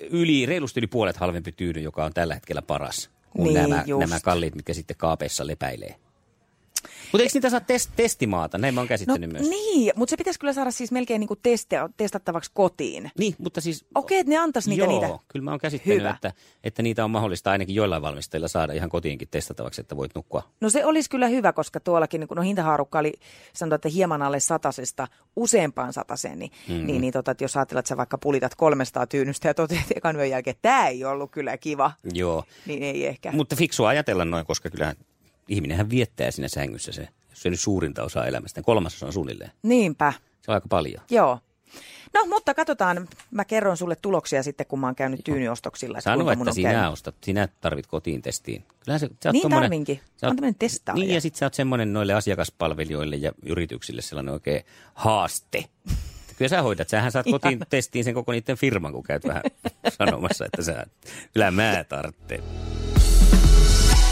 yli, 0.09 0.45
reilusti 0.45 0.79
yli 0.79 0.87
puolet 0.87 1.17
halvempi 1.17 1.51
tyyny, 1.51 1.81
joka 1.81 2.05
on 2.05 2.13
tällä 2.13 2.33
hetkellä 2.33 2.61
paras 2.61 3.09
kuin 3.29 3.53
niin, 3.53 3.69
nämä, 3.69 3.83
nämä 3.99 4.19
kalliit, 4.19 4.55
mitkä 4.55 4.73
sitten 4.73 4.97
kaapeissa 4.97 5.47
lepäilee. 5.47 5.95
Mutta 7.15 7.23
eikö 7.23 7.37
niitä 7.37 7.49
saa 7.49 7.59
test- 7.59 7.91
testimaata? 7.95 8.57
Näin 8.57 8.73
mä 8.73 8.81
oon 8.81 8.87
käsittänyt 8.87 9.29
no, 9.29 9.33
myös. 9.33 9.49
Niin, 9.49 9.93
mutta 9.95 10.09
se 10.09 10.17
pitäisi 10.17 10.39
kyllä 10.39 10.53
saada 10.53 10.71
siis 10.71 10.91
melkein 10.91 11.19
niinku 11.19 11.35
testi- 11.35 11.75
testattavaksi 11.97 12.51
kotiin. 12.53 13.11
Niin, 13.17 13.35
mutta 13.37 13.61
siis... 13.61 13.85
Okei, 13.95 14.19
että 14.19 14.29
ne 14.29 14.37
antaisi 14.37 14.69
niitä 14.69 14.83
joo, 14.83 14.91
niitä. 14.91 15.19
kyllä 15.27 15.43
mä 15.43 15.51
oon 15.51 15.59
käsittänyt, 15.59 16.05
että, 16.15 16.33
että 16.63 16.83
niitä 16.83 17.03
on 17.03 17.11
mahdollista 17.11 17.51
ainakin 17.51 17.75
joillain 17.75 18.01
valmistajilla 18.01 18.47
saada 18.47 18.73
ihan 18.73 18.89
kotiinkin 18.89 19.27
testattavaksi, 19.31 19.81
että 19.81 19.97
voit 19.97 20.15
nukkua. 20.15 20.43
No 20.61 20.69
se 20.69 20.85
olisi 20.85 21.09
kyllä 21.09 21.27
hyvä, 21.27 21.53
koska 21.53 21.79
tuollakin, 21.79 22.27
kun 22.27 22.37
no 22.37 22.43
hintahaarukka 22.43 22.99
oli 22.99 23.13
sanotaan, 23.53 23.75
että 23.75 23.89
hieman 23.89 24.21
alle 24.21 24.39
satasesta 24.39 25.07
useampaan 25.35 25.93
sataseen, 25.93 26.39
niin, 26.39 26.51
mm-hmm. 26.67 26.85
niin, 26.85 27.01
niin 27.01 27.13
tota, 27.13 27.31
että 27.31 27.43
jos 27.43 27.57
ajatellaan, 27.57 27.79
että 27.79 27.89
sä 27.89 27.97
vaikka 27.97 28.17
pulitat 28.17 28.55
300 28.55 29.07
tyynystä 29.07 29.47
ja 29.47 29.53
toteat 29.53 29.91
ekan 29.95 30.15
yön 30.15 30.29
jälkeen, 30.29 30.51
että 30.51 30.61
tämä 30.69 30.87
ei 30.87 31.05
ollut 31.05 31.31
kyllä 31.31 31.57
kiva, 31.57 31.91
Joo. 32.13 32.43
niin 32.65 32.83
ei 32.83 33.05
ehkä. 33.05 33.31
Mutta 33.31 33.55
fiksua 33.55 33.89
ajatella 33.89 34.25
noin, 34.25 34.45
koska 34.45 34.69
kyllähän 34.69 34.95
ihminenhän 35.49 35.89
viettää 35.89 36.31
siinä 36.31 36.47
sängyssä 36.47 36.91
se, 36.91 37.07
se 37.33 37.49
on 37.49 37.57
suurinta 37.57 38.03
osaa 38.03 38.25
elämästä. 38.25 38.61
Kolmasosa 38.61 39.05
on 39.05 39.13
suunnilleen. 39.13 39.51
Niinpä. 39.63 40.13
Se 40.41 40.51
on 40.51 40.55
aika 40.55 40.67
paljon. 40.67 41.01
Joo. 41.09 41.39
No, 42.13 42.25
mutta 42.25 42.53
katsotaan. 42.53 43.07
Mä 43.31 43.45
kerron 43.45 43.77
sulle 43.77 43.95
tuloksia 43.95 44.43
sitten, 44.43 44.65
kun 44.65 44.79
mä 44.79 44.87
oon 44.87 44.95
käynyt 44.95 45.19
tyynyostoksilla. 45.23 45.97
Että 45.97 46.11
Sano, 46.11 46.31
että 46.31 46.51
sinä 46.51 46.71
käynyt. 46.71 46.93
ostat, 46.93 47.15
sinä 47.23 47.47
tarvit 47.61 47.87
kotiin 47.87 48.21
testiin. 48.21 48.63
Kyllähän 48.79 48.99
se, 48.99 49.09
sä 49.23 49.31
niin 49.31 49.49
tarvinkin. 49.49 49.99
Sä 50.17 50.27
oot, 50.27 50.37
on 50.41 50.55
testaaja. 50.59 50.99
Niin, 50.99 51.13
ja 51.13 51.21
sitten 51.21 51.39
sä 51.39 51.45
oot 51.45 51.53
semmoinen 51.53 51.93
noille 51.93 52.13
asiakaspalvelijoille 52.13 53.15
ja 53.15 53.31
yrityksille 53.45 54.01
sellainen 54.01 54.33
oikein 54.33 54.63
haaste. 54.93 55.65
Kyllä 56.37 56.49
sä 56.49 56.61
hoidat. 56.61 56.89
Sähän 56.89 57.11
saat 57.11 57.25
kotiin 57.31 57.59
testiin 57.69 58.03
sen 58.05 58.13
koko 58.13 58.31
niiden 58.31 58.57
firman, 58.57 58.91
kun 58.91 59.03
käyt 59.03 59.27
vähän 59.27 59.43
sanomassa, 59.97 60.45
että 60.45 60.63
sä, 60.63 60.85
kyllä 61.33 61.51
mä 61.51 61.85
tarvitsen. 61.89 62.43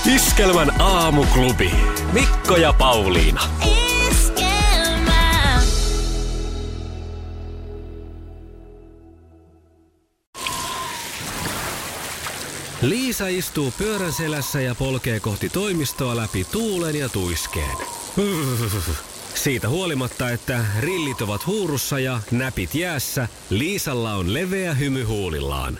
Iskelmän 0.05 0.81
aamuklubi. 0.81 1.71
Mikko 2.13 2.55
ja 2.55 2.73
Pauliina. 2.73 3.41
Iskelmä. 4.11 5.61
Liisa 12.81 13.27
istuu 13.27 13.73
pyörän 13.77 14.13
selässä 14.13 14.61
ja 14.61 14.75
polkee 14.75 15.19
kohti 15.19 15.49
toimistoa 15.49 16.15
läpi 16.15 16.45
tuulen 16.51 16.95
ja 16.95 17.09
tuiskeen. 17.09 17.77
Siitä 19.35 19.69
huolimatta, 19.69 20.29
että 20.29 20.65
rillit 20.79 21.21
ovat 21.21 21.47
huurussa 21.47 21.99
ja 21.99 22.19
näpit 22.31 22.75
jäässä, 22.75 23.27
Liisalla 23.49 24.13
on 24.13 24.33
leveä 24.33 24.73
hymy 24.73 25.03
huulillaan. 25.03 25.79